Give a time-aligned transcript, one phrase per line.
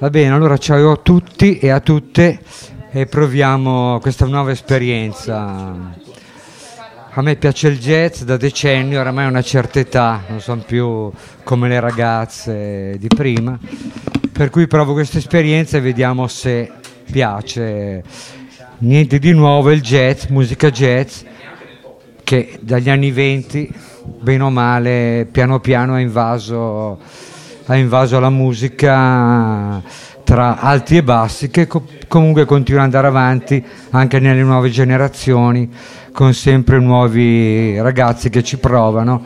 [0.00, 2.38] Va bene, allora ciao a tutti e a tutte
[2.92, 5.74] e proviamo questa nuova esperienza.
[7.10, 11.10] A me piace il jazz da decenni, oramai ho una certa età, non sono più
[11.42, 13.58] come le ragazze di prima,
[14.30, 16.70] per cui provo questa esperienza e vediamo se
[17.10, 18.04] piace.
[18.78, 21.22] Niente di nuovo, il jazz, musica jazz,
[22.22, 23.68] che dagli anni 20,
[24.20, 27.00] bene o male, piano piano ha invaso
[27.70, 29.82] ha invaso la musica
[30.24, 35.70] tra alti e bassi che co- comunque continua ad andare avanti anche nelle nuove generazioni
[36.12, 39.22] con sempre nuovi ragazzi che ci provano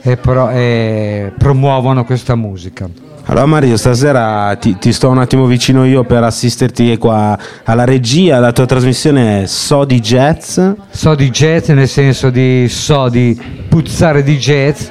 [0.00, 2.88] e, pro- e promuovono questa musica.
[3.24, 8.38] Allora Mario, stasera ti, ti, sto un attimo vicino io per assisterti qua alla regia,
[8.38, 10.58] la tua trasmissione è So di Jazz.
[10.90, 14.88] So di Jazz nel senso di so di puzzare di jazz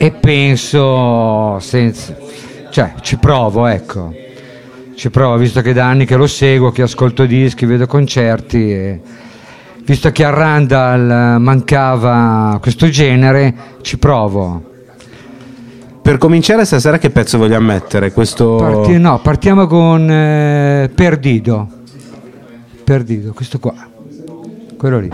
[0.00, 2.16] e penso, senza,
[2.70, 4.14] cioè ci provo, ecco,
[4.94, 9.00] ci provo, visto che da anni che lo seguo, che ascolto dischi, vedo concerti, e,
[9.84, 14.62] visto che a Randall mancava questo genere, ci provo.
[16.00, 18.12] Per cominciare stasera che pezzo vogliamo mettere?
[18.12, 18.54] Questo...
[18.54, 21.68] Parti, no, partiamo con eh, Perdido.
[22.84, 23.74] Perdido, questo qua,
[24.76, 25.10] quello lì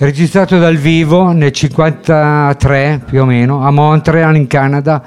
[0.00, 5.02] registrato dal vivo nel 53 più o meno a Montreal in Canada.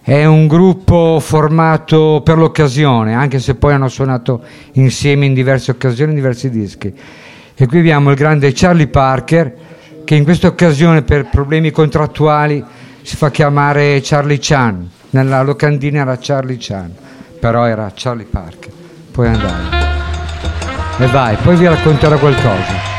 [0.00, 6.10] È un gruppo formato per l'occasione, anche se poi hanno suonato insieme in diverse occasioni,
[6.10, 6.92] in diversi dischi.
[7.54, 9.54] E qui abbiamo il grande Charlie Parker,
[10.04, 12.64] che in questa occasione per problemi contrattuali
[13.02, 14.90] si fa chiamare Charlie Chan.
[15.10, 16.92] Nella locandina era Charlie Chan,
[17.38, 18.72] però era Charlie Parker.
[19.10, 19.82] Puoi andare.
[20.98, 22.93] E vai, poi vi racconterò qualcosa.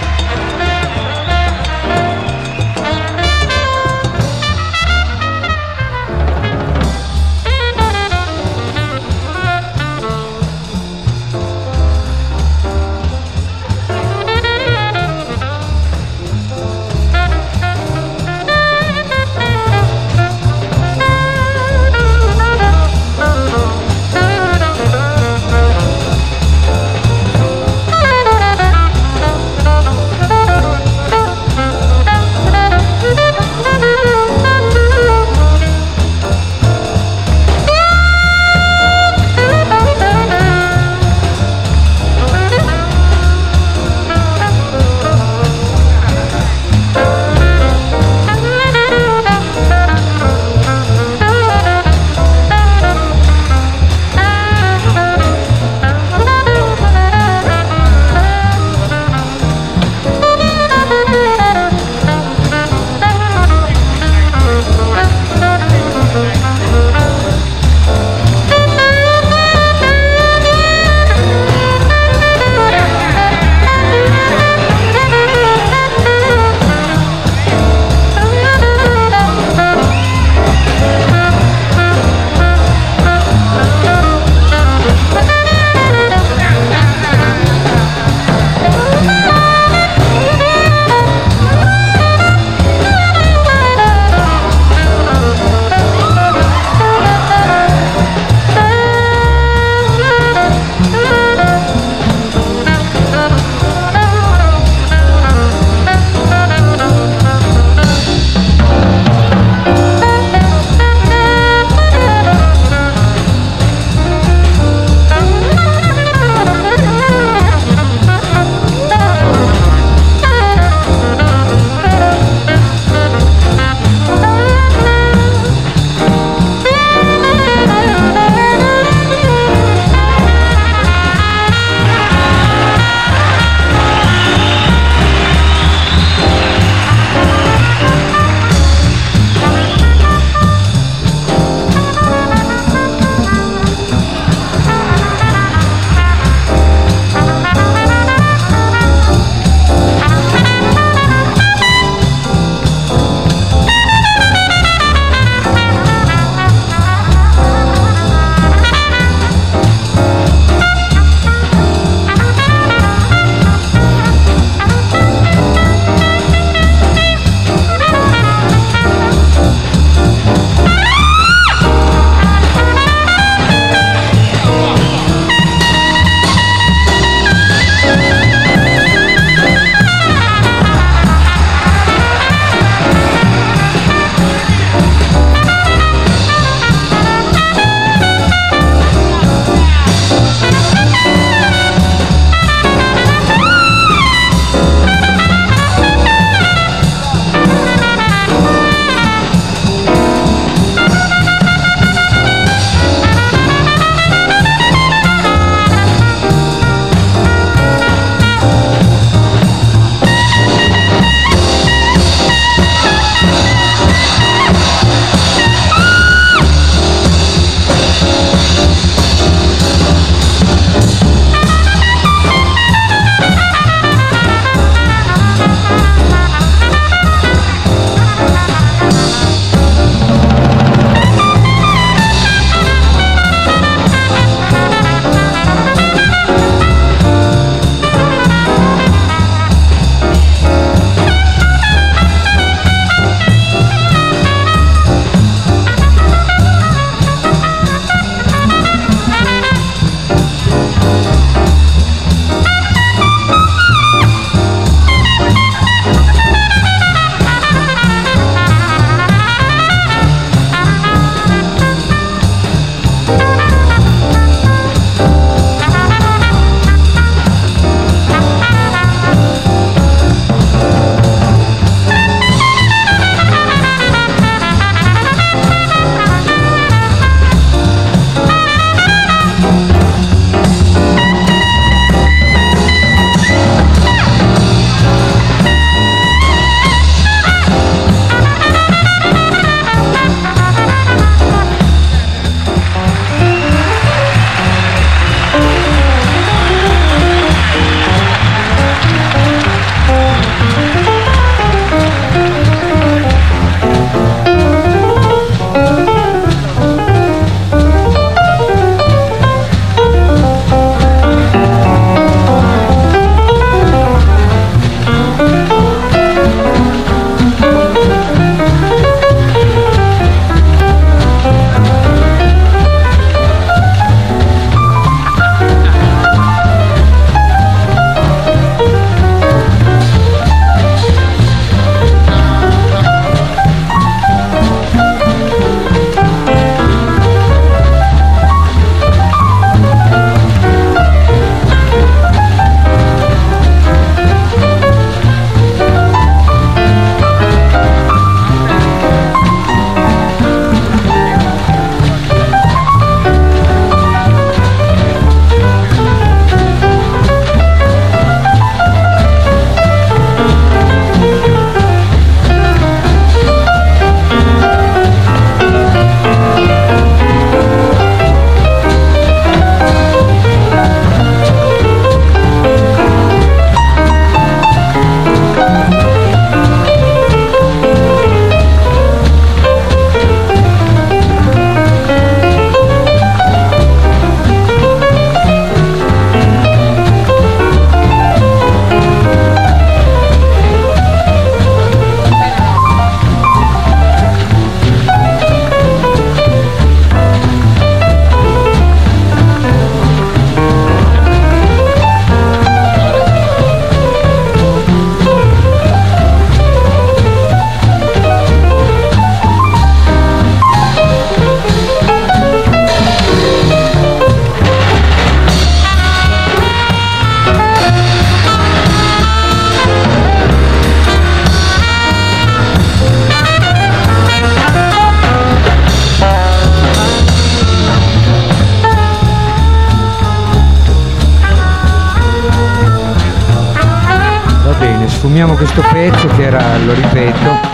[435.06, 437.54] Riassumiamo questo pezzo che era, lo ripeto,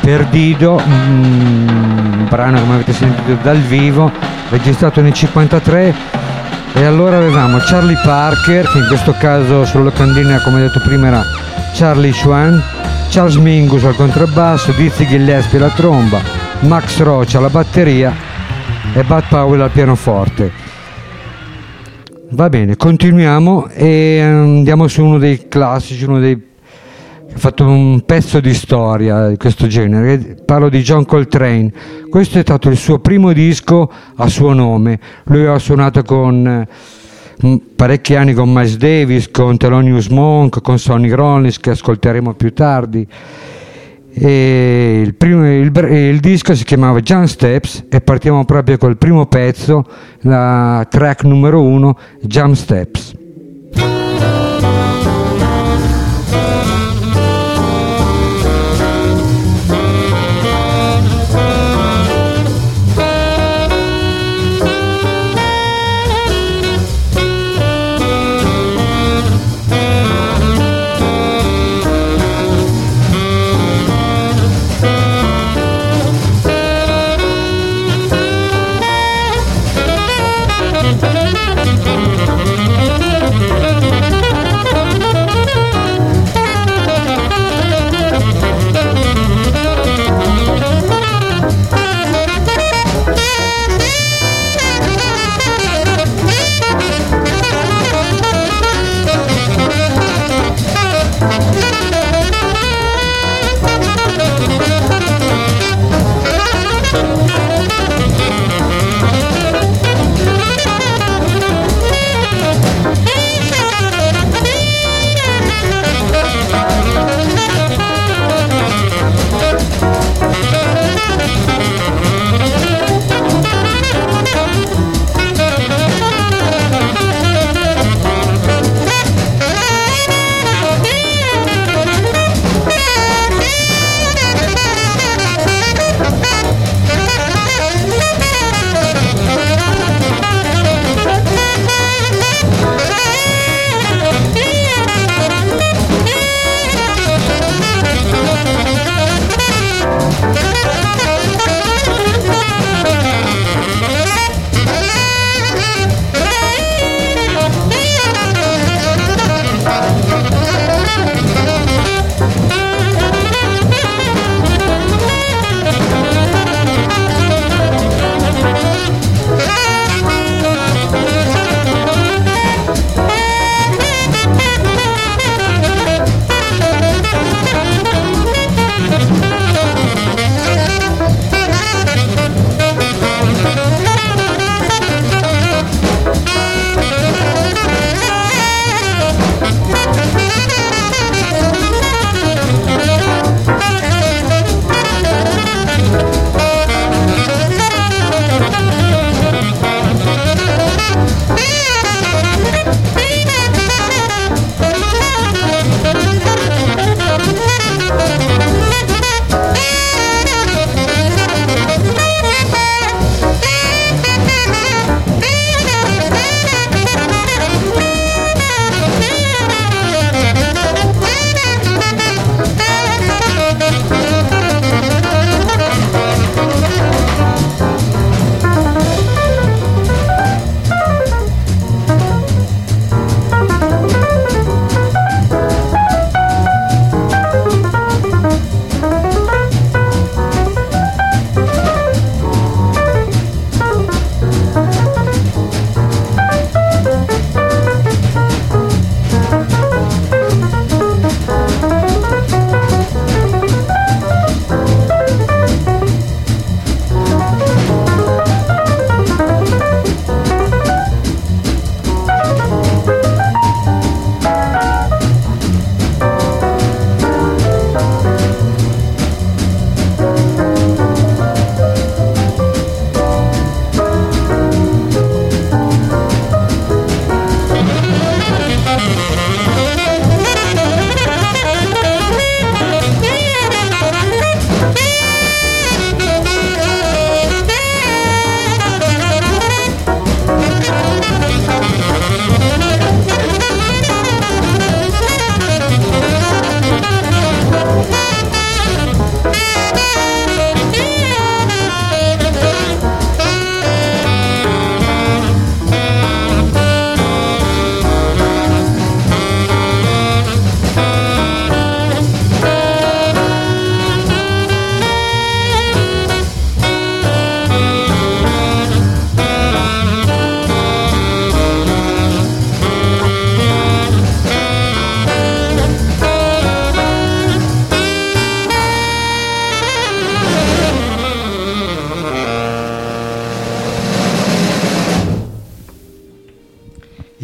[0.00, 4.10] Perdido, un brano come avete sentito dal vivo,
[4.48, 5.94] registrato nel 53
[6.72, 11.22] e allora avevamo Charlie Parker, che in questo caso sulla locandina come detto prima era
[11.74, 12.62] Charlie Schwan,
[13.10, 16.20] Charles Mingus al contrabbasso, Dizzy Gillespie alla tromba,
[16.60, 18.14] Max Roach alla batteria
[18.94, 20.50] e Bud Powell al pianoforte.
[22.30, 26.47] Va bene, continuiamo e andiamo su uno dei classici, uno dei
[27.38, 31.72] fatto un pezzo di storia di questo genere, parlo di John Coltrane.
[32.10, 34.98] Questo è stato il suo primo disco a suo nome.
[35.24, 36.66] Lui ha suonato con
[37.46, 42.52] mm, parecchi anni con Miles Davis, con Thelonious Monk, con Sonny Rollins che ascolteremo più
[42.52, 43.06] tardi.
[44.10, 49.84] Il, primo, il, il, disco si chiamava Jump Steps e partiamo proprio col primo pezzo,
[50.22, 53.17] la track numero uno, Jump Steps.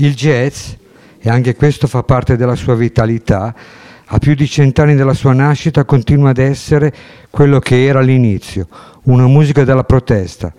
[0.04, 0.72] Il jazz,
[1.18, 3.54] e anche questo fa parte della sua vitalità,
[4.04, 6.92] a più di cent'anni dalla sua nascita continua ad essere
[7.30, 8.68] quello che era all'inizio,
[9.04, 10.52] una musica della protesta.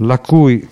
[0.00, 0.66] la cui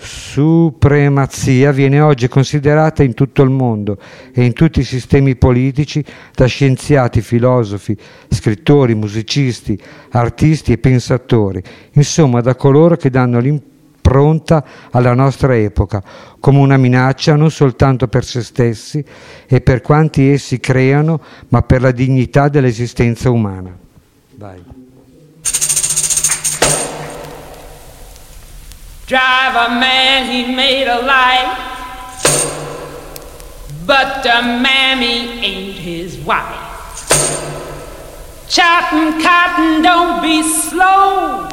[0.00, 3.98] supremazia viene oggi considerata in tutto il mondo
[4.32, 6.04] e in tutti i sistemi politici
[6.34, 7.96] da scienziati, filosofi,
[8.28, 9.78] scrittori, musicisti,
[10.10, 16.02] artisti e pensatori, insomma da coloro che danno l'impronta alla nostra epoca
[16.40, 19.04] come una minaccia non soltanto per se stessi
[19.46, 23.76] e per quanti essi creano, ma per la dignità dell'esistenza umana.
[24.36, 24.79] Vai.
[29.10, 31.58] Drive a man, he made a life,
[33.84, 36.46] but the mammy ain't his wife.
[38.48, 41.48] Chopping cotton, don't be slow.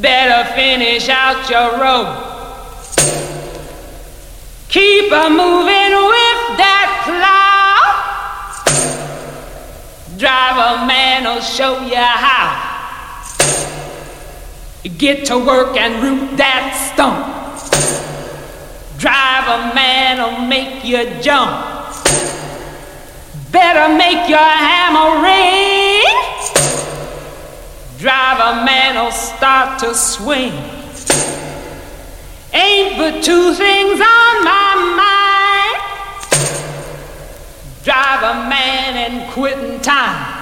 [0.00, 2.16] Better finish out your rope.
[4.70, 7.84] Keep a moving with that plow.
[10.16, 12.69] Drive a man will show you how.
[14.82, 17.26] Get to work and root that stump.
[18.98, 21.66] Drive a man'll make you jump.
[23.52, 26.04] Better make your hammer ring.
[27.98, 30.54] Drive a man'll start to swing.
[32.54, 35.80] Ain't but two things on my mind.
[37.84, 40.39] Drive a man and quitting time.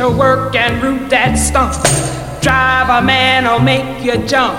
[0.00, 1.76] To work and root that stump.
[2.40, 4.56] Drive a man will make you jump.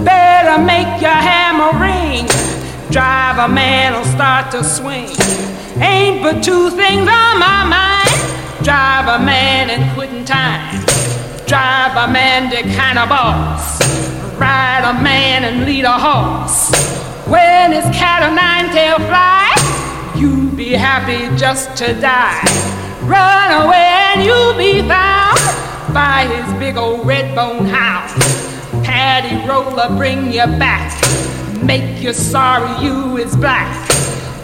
[0.00, 2.24] Better make your hammer ring.
[2.90, 5.12] Drive a man will start to swing.
[5.76, 8.64] Ain't but two things on my mind.
[8.64, 10.80] Drive a man and quitting time.
[11.44, 13.76] Drive a man, the kind of boss.
[14.40, 16.72] Ride a man and lead a horse.
[17.28, 19.52] When his cat or nine tail fly,
[20.16, 22.81] you'd be happy just to die.
[23.02, 25.38] Run away and you'll be found
[25.92, 28.14] by his big old red bone house.
[28.84, 30.92] Paddy roller bring you back,
[31.64, 33.88] make you sorry you is black.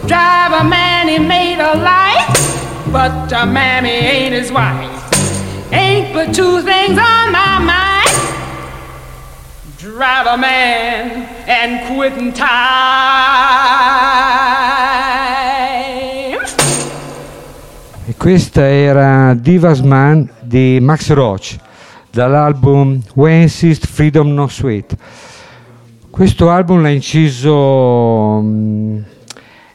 [0.07, 4.91] Drive a man he made a life, but a mammy ain't his wife.
[5.71, 8.09] Ain't but two things on my mind.
[9.77, 13.59] Drive a man and quit quitting time.
[18.19, 21.55] Questa era Divas Man di Max Roach
[22.11, 24.97] dall'album When Insist Freedom No Sweet.
[26.09, 28.97] Questo album l'ha inciso, mm,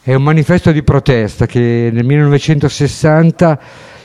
[0.03, 3.59] è un manifesto di protesta che nel 1960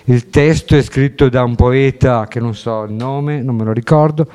[0.05, 3.73] il testo è scritto da un poeta che non so il nome, non me lo
[3.73, 4.25] ricordo,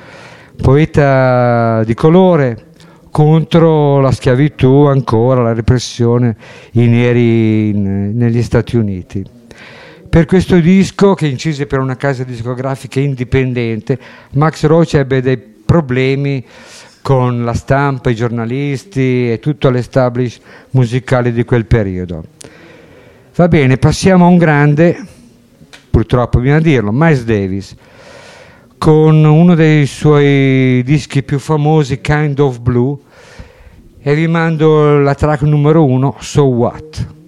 [0.55, 2.73] poeta di colore
[3.09, 6.37] contro la schiavitù ancora, la repressione
[6.73, 9.34] i neri in- negli Stati Uniti.
[10.15, 13.99] Per questo disco, che incise per una casa discografica indipendente,
[14.35, 16.41] Max Roach ebbe dei problemi
[17.01, 22.23] con la stampa, i giornalisti e tutto l'establish musicale di quel periodo.
[23.35, 25.05] Va bene, passiamo a un grande,
[25.89, 27.75] purtroppo bisogna dirlo, Miles Davis,
[28.77, 32.97] con uno dei suoi dischi più famosi, Kind of Blue,
[34.01, 37.23] e vi mando la track numero uno, So What.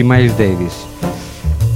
[0.00, 0.74] Di Miles Davis.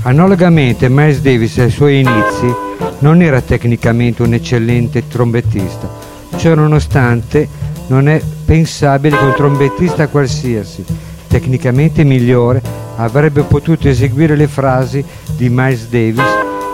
[0.02, 2.52] Analogamente Miles Davis ai suoi inizi
[3.00, 5.90] non era tecnicamente un eccellente trombettista,
[6.36, 7.46] ciò nonostante
[7.88, 10.82] non è pensabile che un trombettista qualsiasi,
[11.28, 12.62] tecnicamente migliore,
[12.96, 15.04] avrebbe potuto eseguire le frasi
[15.36, 16.24] di Miles Davis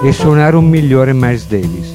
[0.04, 1.88] e suonare un migliore Miles Davis.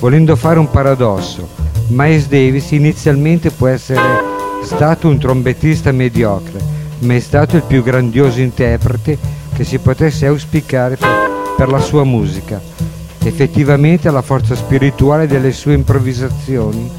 [0.00, 1.46] Volendo fare un paradosso,
[1.88, 4.00] Miles Davis inizialmente può essere
[4.62, 9.18] stato un trombettista mediocre, ma è stato il più grandioso interprete
[9.54, 10.96] che si potesse auspicare
[11.56, 12.60] per, la sua musica.
[13.22, 16.90] Effettivamente la forza spirituale delle sue improvvisazioni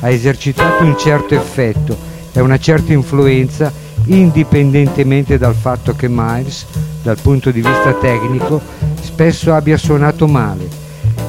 [0.00, 1.96] ha esercitato un certo effetto
[2.32, 3.72] e una certa influenza
[4.06, 6.66] indipendentemente dal fatto che Miles,
[7.02, 8.60] dal punto di vista tecnico,
[9.00, 10.84] spesso abbia suonato male.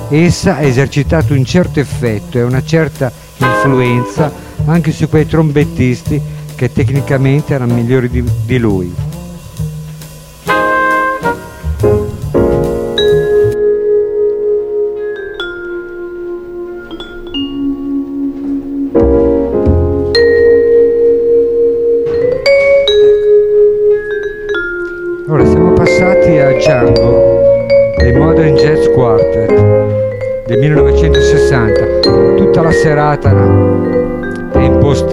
[0.10, 4.32] Essa ha esercitato un certo effetto e una certa influenza
[4.66, 6.22] anche su quei trombettisti
[6.58, 9.07] che tecnicamente erano migliori di, di lui.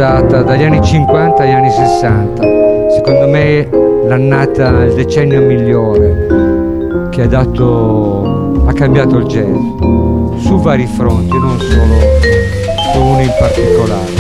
[0.04, 2.42] Impostata dagli anni 50 agli anni 60.
[2.94, 3.68] Secondo me
[4.06, 11.58] l'annata, il decennio migliore che ha dato, ha cambiato il jazz su vari fronti, non
[11.58, 11.94] solo
[12.92, 14.12] su uno in particolare.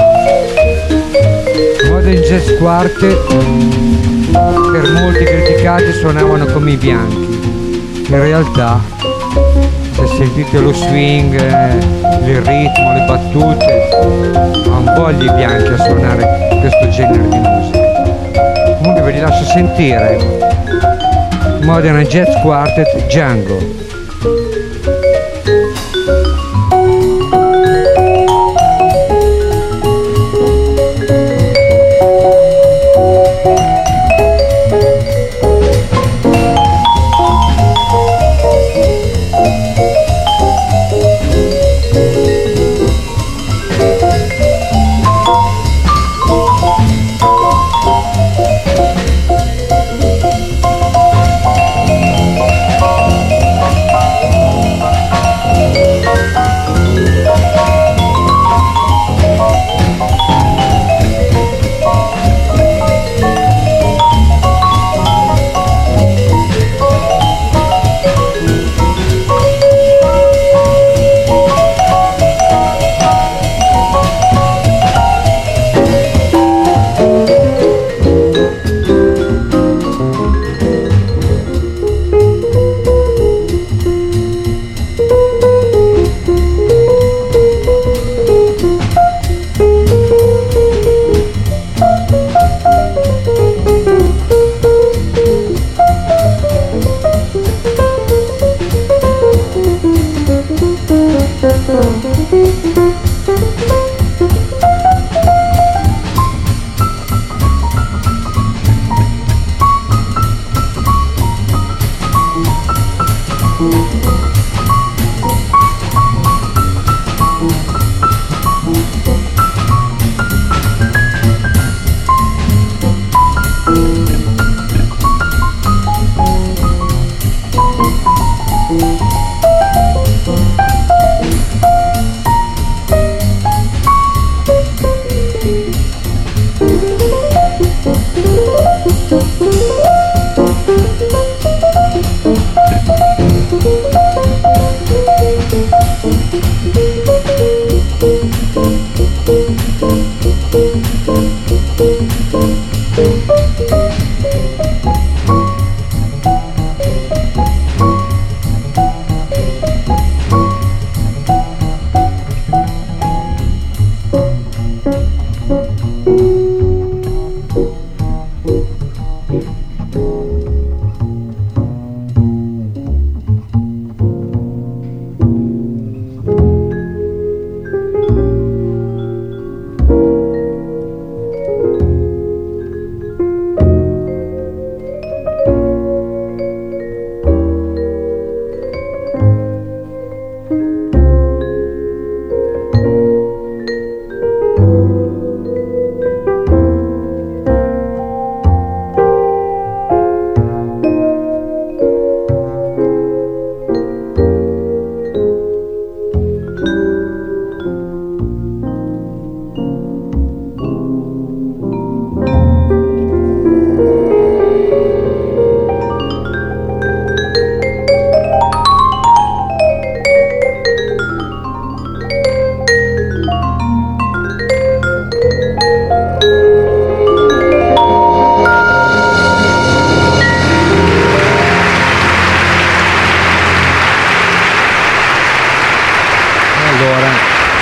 [1.90, 3.26] Modern Jazz Quartet
[4.72, 8.06] per molti criticati suonavano come i bianchi.
[8.08, 8.80] In realtà,
[10.16, 13.88] sentite lo swing, il ritmo, le battute,
[14.66, 18.76] non voglia i bianchi a suonare questo genere di musica.
[18.78, 20.18] Comunque ve li lascio sentire.
[21.62, 23.83] Modern Jazz Quartet Django.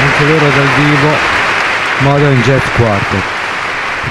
[0.02, 1.08] Anche loro dal vivo,
[2.00, 3.22] Modern Jazz Quartet.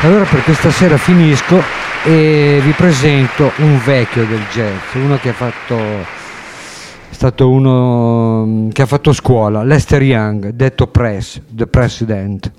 [0.01, 1.61] Allora per questa sera finisco
[2.03, 5.75] e vi presento un vecchio del jazz, uno che ha fatto
[7.11, 12.51] è stato uno mm, che ha fatto scuola, Lester Young, detto Press, The President.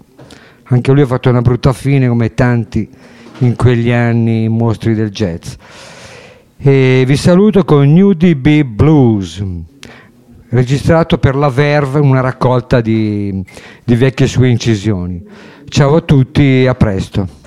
[0.64, 2.88] Anche lui ha fatto una brutta fine come tanti
[3.38, 5.54] in quegli anni mostri del jazz.
[6.58, 9.42] E vi saluto con New DB Blues,
[10.52, 13.42] registrato per la Verve una raccolta di,
[13.84, 15.22] di vecchie sue incisioni.
[15.68, 17.40] Ciao a tutti a presto.